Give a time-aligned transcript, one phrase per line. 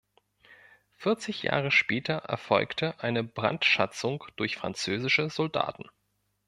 [0.95, 5.91] Vierzig Jahre später erfolgte eine Brandschatzung durch französische Soldaten.